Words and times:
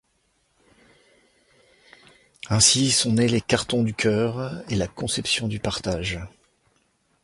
Ainsi 2.49 2.89
sont 2.89 3.11
nés 3.13 3.27
les 3.27 3.39
Cartons 3.39 3.83
du 3.83 3.93
Cœur 3.93 4.63
et 4.67 4.75
la 4.75 4.87
conception 4.87 5.47
du 5.47 5.59
partage. 5.59 6.19